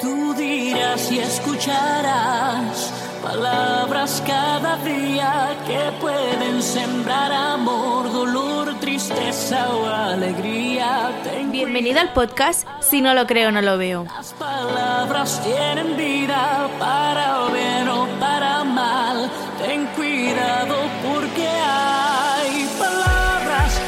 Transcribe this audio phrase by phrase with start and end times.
[0.00, 2.92] Tú dirás y escucharás
[3.22, 11.12] palabras cada día que pueden sembrar amor, dolor, tristeza o alegría.
[11.50, 14.04] Bienvenido al podcast Si no lo creo, no lo veo.
[14.04, 19.30] Las palabras tienen vida para bien o para mal.
[19.64, 23.80] Ten cuidado porque hay palabras.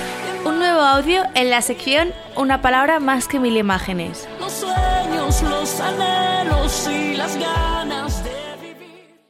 [0.46, 4.26] Un nuevo audio en la sección Una palabra más que mil imágenes.
[5.42, 9.20] Los anhelos y las ganas de vivir.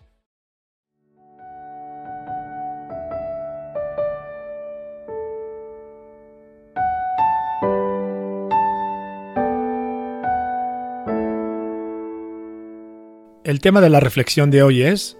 [13.44, 15.16] El tema de la reflexión de hoy es,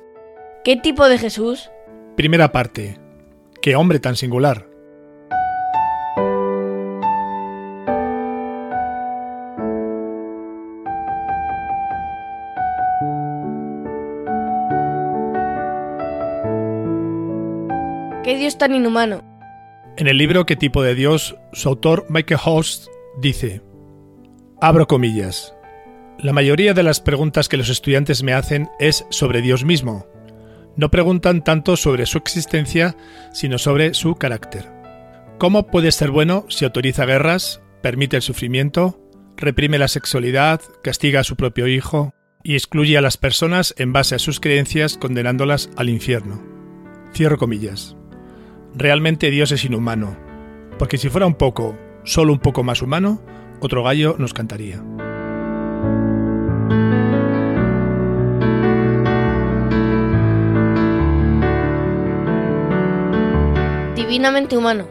[0.65, 1.71] ¿Qué tipo de Jesús?
[2.17, 2.99] primera parte,
[3.63, 4.68] qué hombre tan singular.
[18.29, 19.25] ¿Qué Dios tan inhumano?
[19.97, 21.35] En el libro ¿Qué tipo de Dios?
[21.55, 23.63] su autor Michael Host dice,
[24.61, 25.55] abro comillas,
[26.19, 30.07] la mayoría de las preguntas que los estudiantes me hacen es sobre Dios mismo.
[30.77, 32.99] No preguntan tanto sobre su existencia,
[33.33, 34.71] sino sobre su carácter.
[35.39, 39.01] ¿Cómo puede ser bueno si autoriza guerras, permite el sufrimiento,
[39.39, 42.13] reprime la sexualidad, castiga a su propio hijo
[42.43, 46.43] y excluye a las personas en base a sus creencias condenándolas al infierno?
[47.15, 47.97] Cierro comillas.
[48.75, 50.17] Realmente Dios es inhumano,
[50.79, 53.21] porque si fuera un poco, solo un poco más humano,
[53.61, 54.83] otro gallo nos cantaría.
[63.97, 64.87] Divinamente humano.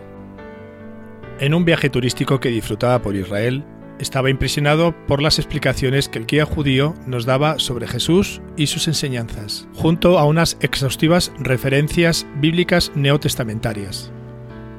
[1.39, 3.63] En un viaje turístico que disfrutaba por Israel,
[3.99, 8.87] estaba impresionado por las explicaciones que el guía judío nos daba sobre Jesús y sus
[8.87, 14.11] enseñanzas, junto a unas exhaustivas referencias bíblicas neotestamentarias.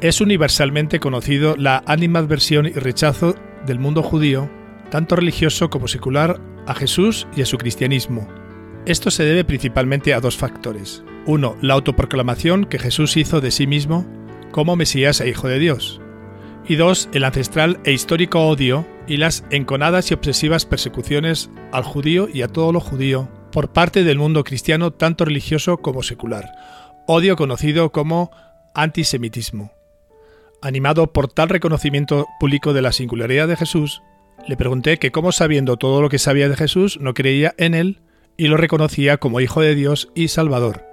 [0.01, 3.35] Es universalmente conocido la animadversión y rechazo
[3.67, 4.49] del mundo judío,
[4.91, 8.29] tanto religioso como secular, a Jesús y a su cristianismo.
[8.87, 11.03] Esto se debe principalmente a dos factores.
[11.27, 14.07] Uno, la autoproclamación que Jesús hizo de sí mismo
[14.51, 16.01] como Mesías e Hijo de Dios.
[16.67, 22.29] Y dos, el ancestral e histórico odio y las enconadas y obsesivas persecuciones al judío
[22.33, 26.53] y a todo lo judío por parte del mundo cristiano tanto religioso como secular.
[27.07, 28.31] Odio conocido como
[28.75, 29.73] antisemitismo.
[30.61, 34.03] Animado por tal reconocimiento público de la singularidad de Jesús,
[34.47, 38.01] le pregunté que cómo sabiendo todo lo que sabía de Jesús no creía en él
[38.37, 40.88] y lo reconocía como Hijo de Dios y Salvador.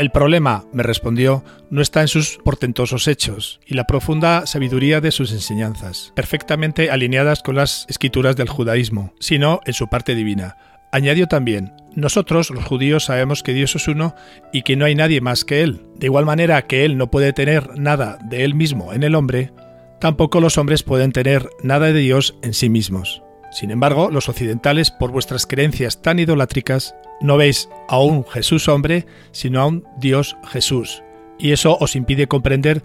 [0.00, 5.10] El problema, me respondió, no está en sus portentosos hechos y la profunda sabiduría de
[5.10, 10.56] sus enseñanzas, perfectamente alineadas con las escrituras del judaísmo, sino en su parte divina.
[10.90, 14.14] Añadió también, nosotros los judíos sabemos que Dios es uno
[14.54, 15.82] y que no hay nadie más que Él.
[15.96, 19.52] De igual manera que Él no puede tener nada de Él mismo en el hombre,
[20.00, 23.22] tampoco los hombres pueden tener nada de Dios en sí mismos.
[23.50, 29.06] Sin embargo, los occidentales, por vuestras creencias tan idolátricas, no veis a un Jesús hombre,
[29.32, 31.02] sino a un Dios Jesús,
[31.38, 32.82] y eso os impide comprender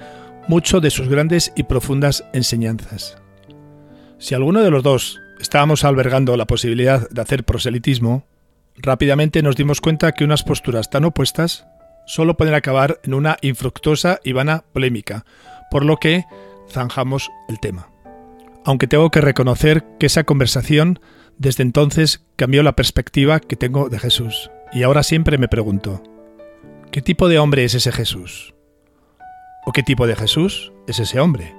[0.48, 3.18] mucho de sus grandes y profundas enseñanzas.
[4.18, 8.26] Si alguno de los dos estábamos albergando la posibilidad de hacer proselitismo,
[8.76, 11.66] rápidamente nos dimos cuenta que unas posturas tan opuestas
[12.06, 15.26] solo pueden acabar en una infructuosa y vana polémica,
[15.72, 16.26] por lo que
[16.70, 17.95] zanjamos el tema.
[18.68, 21.00] Aunque tengo que reconocer que esa conversación
[21.38, 24.50] desde entonces cambió la perspectiva que tengo de Jesús.
[24.74, 26.02] Y ahora siempre me pregunto,
[26.92, 28.56] ¿qué tipo de hombre es ese Jesús?
[29.68, 31.54] ¿O qué tipo de Jesús es ese hombre?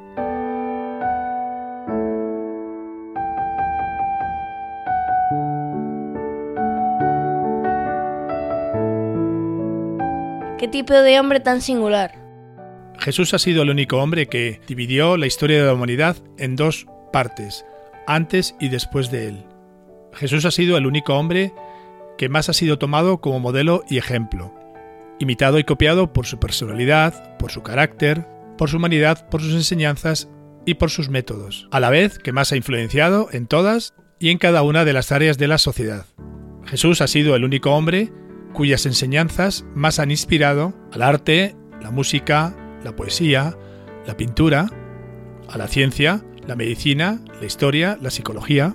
[10.59, 12.27] ¿Qué tipo de hombre tan singular?
[12.99, 16.89] Jesús ha sido el único hombre que dividió la historia de la humanidad en dos
[18.07, 19.45] antes y después de él.
[20.13, 21.53] Jesús ha sido el único hombre
[22.17, 24.55] que más ha sido tomado como modelo y ejemplo,
[25.19, 28.27] imitado y copiado por su personalidad, por su carácter,
[28.57, 30.29] por su humanidad, por sus enseñanzas
[30.65, 34.39] y por sus métodos, a la vez que más ha influenciado en todas y en
[34.39, 36.07] cada una de las áreas de la sociedad.
[36.65, 38.13] Jesús ha sido el único hombre
[38.53, 43.57] cuyas enseñanzas más han inspirado al arte, la música, la poesía,
[44.07, 44.69] la pintura,
[45.49, 48.75] a la ciencia, la medicina, la historia, la psicología,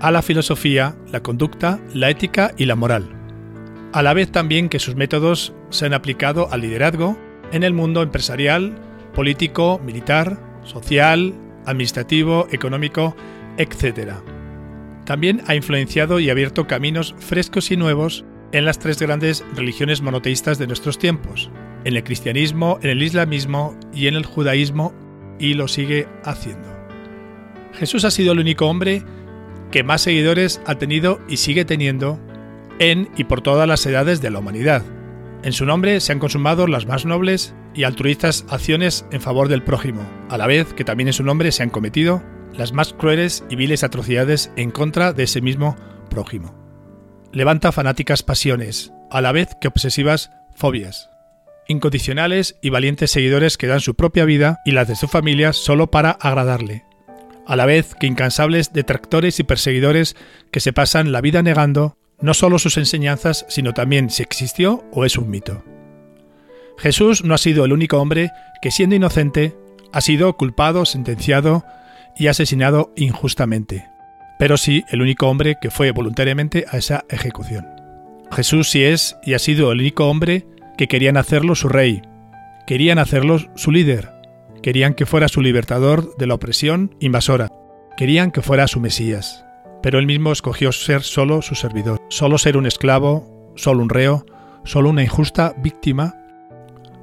[0.00, 3.08] a la filosofía, la conducta, la ética y la moral.
[3.92, 7.18] A la vez también que sus métodos se han aplicado al liderazgo
[7.52, 8.74] en el mundo empresarial,
[9.14, 11.34] político, militar, social,
[11.64, 13.16] administrativo, económico,
[13.56, 14.12] etc.
[15.04, 20.58] También ha influenciado y abierto caminos frescos y nuevos en las tres grandes religiones monoteístas
[20.58, 21.50] de nuestros tiempos,
[21.84, 24.94] en el cristianismo, en el islamismo y en el judaísmo,
[25.38, 26.75] y lo sigue haciendo.
[27.76, 29.02] Jesús ha sido el único hombre
[29.70, 32.18] que más seguidores ha tenido y sigue teniendo
[32.78, 34.82] en y por todas las edades de la humanidad.
[35.42, 39.62] En su nombre se han consumado las más nobles y altruistas acciones en favor del
[39.62, 42.22] prójimo, a la vez que también en su nombre se han cometido
[42.54, 45.76] las más crueles y viles atrocidades en contra de ese mismo
[46.08, 46.54] prójimo.
[47.32, 51.10] Levanta fanáticas pasiones, a la vez que obsesivas fobias.
[51.68, 55.90] Incondicionales y valientes seguidores que dan su propia vida y las de su familia solo
[55.90, 56.84] para agradarle,
[57.46, 60.16] a la vez que incansables detractores y perseguidores
[60.50, 65.04] que se pasan la vida negando no solo sus enseñanzas, sino también si existió o
[65.04, 65.62] es un mito.
[66.78, 69.54] Jesús no ha sido el único hombre que siendo inocente
[69.92, 71.64] ha sido culpado, sentenciado
[72.16, 73.86] y asesinado injustamente,
[74.38, 77.66] pero sí el único hombre que fue voluntariamente a esa ejecución.
[78.30, 80.46] Jesús sí es y ha sido el único hombre
[80.76, 82.02] que querían hacerlo su rey,
[82.66, 84.10] querían hacerlo su líder,
[84.66, 87.52] querían que fuera su libertador de la opresión invasora,
[87.96, 89.44] querían que fuera su Mesías,
[89.80, 94.26] pero él mismo escogió ser solo su servidor, solo ser un esclavo, solo un reo,
[94.64, 96.16] solo una injusta víctima,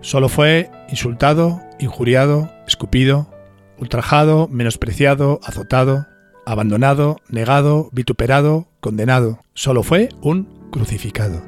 [0.02, 3.34] solo fue insultado, injuriado, escupido,
[3.78, 6.06] ultrajado, menospreciado, azotado,
[6.46, 9.40] abandonado, negado, vituperado, condenado.
[9.54, 11.42] Solo fue un crucificado.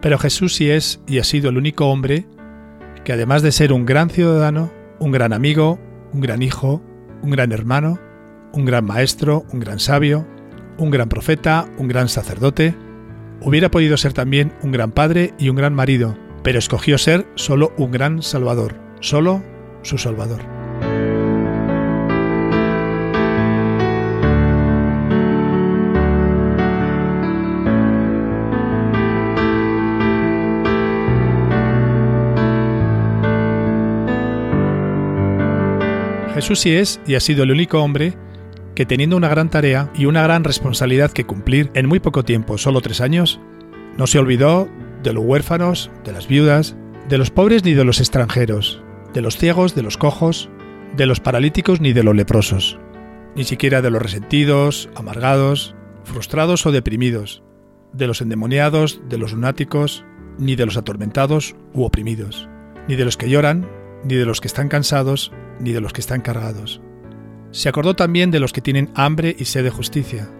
[0.00, 2.24] Pero Jesús sí es y ha sido el único hombre
[3.04, 5.78] que además de ser un gran ciudadano, un gran amigo,
[6.12, 6.82] un gran hijo,
[7.22, 7.98] un gran hermano,
[8.52, 10.26] un gran maestro, un gran sabio,
[10.78, 12.74] un gran profeta, un gran sacerdote,
[13.40, 17.72] hubiera podido ser también un gran padre y un gran marido, pero escogió ser solo
[17.76, 19.42] un gran salvador, solo
[19.82, 20.59] su salvador.
[36.40, 38.14] Jesús sí es y ha sido el único hombre
[38.74, 42.56] que teniendo una gran tarea y una gran responsabilidad que cumplir en muy poco tiempo,
[42.56, 43.38] solo tres años,
[43.98, 44.66] no se olvidó
[45.02, 46.76] de los huérfanos, de las viudas,
[47.10, 48.82] de los pobres ni de los extranjeros,
[49.12, 50.48] de los ciegos, de los cojos,
[50.96, 52.78] de los paralíticos ni de los leprosos,
[53.36, 57.42] ni siquiera de los resentidos, amargados, frustrados o deprimidos,
[57.92, 60.06] de los endemoniados, de los lunáticos,
[60.38, 62.48] ni de los atormentados u oprimidos,
[62.88, 63.68] ni de los que lloran,
[64.04, 66.80] ni de los que están cansados, ni de los que están cargados.
[67.52, 70.30] Se acordó también de los que tienen hambre y sed de justicia,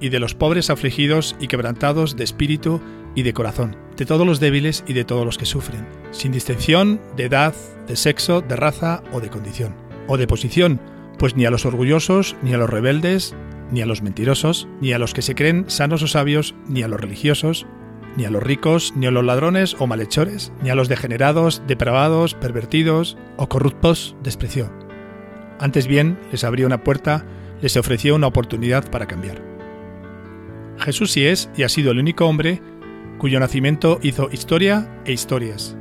[0.00, 2.80] y de los pobres afligidos y quebrantados de espíritu
[3.14, 7.00] y de corazón, de todos los débiles y de todos los que sufren, sin distinción
[7.16, 7.54] de edad,
[7.86, 9.74] de sexo, de raza o de condición,
[10.08, 10.80] o de posición,
[11.18, 13.34] pues ni a los orgullosos, ni a los rebeldes,
[13.70, 16.88] ni a los mentirosos, ni a los que se creen sanos o sabios, ni a
[16.88, 17.66] los religiosos,
[18.16, 22.34] ni a los ricos, ni a los ladrones o malhechores, ni a los degenerados, depravados,
[22.34, 24.70] pervertidos o corruptos despreció.
[25.58, 27.24] Antes bien, les abrió una puerta,
[27.60, 29.42] les ofreció una oportunidad para cambiar.
[30.78, 32.60] Jesús sí es y ha sido el único hombre
[33.18, 35.76] cuyo nacimiento hizo historia e historias,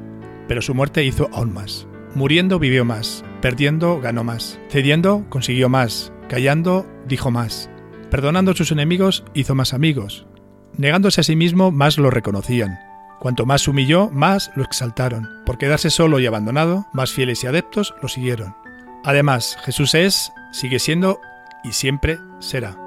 [0.48, 1.88] pero su muerte hizo aún más.
[2.16, 7.72] Muriendo vivió más, perdiendo ganó más, cediendo consiguió más, callando dijo más,
[8.12, 10.28] perdonando a sus enemigos hizo más amigos,
[10.78, 12.80] Negándose a sí mismo, más lo reconocían.
[13.20, 15.30] Cuanto más humilló, más lo exaltaron.
[15.46, 18.56] Por quedarse solo y abandonado, más fieles y adeptos lo siguieron.
[19.04, 21.20] Además, Jesús es, sigue siendo
[21.64, 22.78] y siempre será.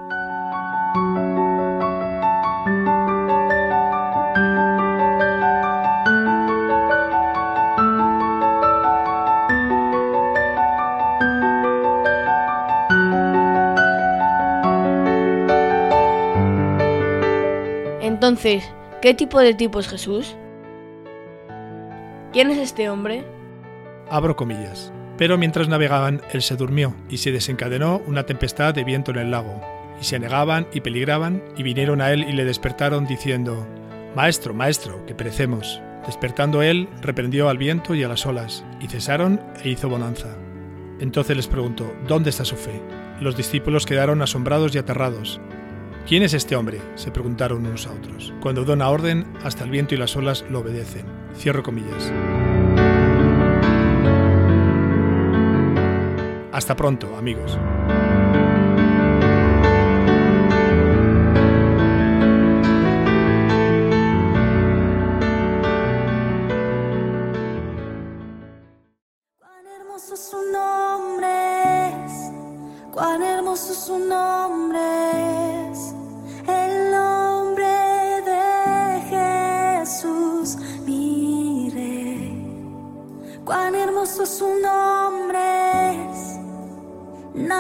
[18.26, 18.68] Entonces,
[19.00, 20.34] ¿qué tipo de tipo es Jesús?
[22.32, 23.24] ¿Quién es este hombre?
[24.10, 24.92] Abro comillas.
[25.16, 29.30] Pero mientras navegaban, él se durmió, y se desencadenó una tempestad de viento en el
[29.30, 29.60] lago.
[30.00, 33.64] Y se anegaban y peligraban, y vinieron a él y le despertaron, diciendo,
[34.16, 35.80] Maestro, maestro, que perecemos.
[36.04, 40.36] Despertando él, reprendió al viento y a las olas, y cesaron e hizo bonanza.
[40.98, 42.82] Entonces les preguntó, ¿dónde está su fe?
[43.20, 45.40] Los discípulos quedaron asombrados y aterrados,
[46.06, 46.80] ¿Quién es este hombre?
[46.94, 48.32] se preguntaron unos a otros.
[48.40, 51.04] Cuando da una orden, hasta el viento y las olas lo obedecen.
[51.34, 52.12] Cierro comillas.
[56.52, 57.58] Hasta pronto, amigos.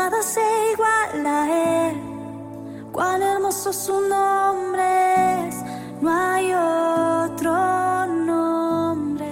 [0.06, 0.40] Nada se
[0.72, 1.96] iguala a él.
[2.92, 5.56] Cuán hermoso su nombre es,
[6.00, 9.26] no hay otro nombre.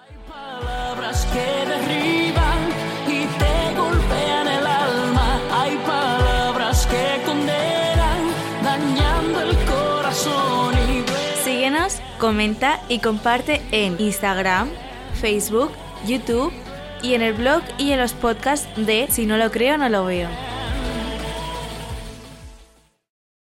[0.00, 2.60] Hay palabras que derriban
[3.06, 5.40] y te golpean el alma.
[5.60, 8.20] Hay palabras que condenan,
[8.64, 11.04] dañando el corazón y.
[11.44, 14.68] Síguenos, comenta y comparte en Instagram,
[15.20, 15.70] Facebook,
[16.06, 16.52] YouTube
[17.02, 20.04] y en el blog y en los podcasts de Si no lo creo, no lo
[20.04, 20.45] veo.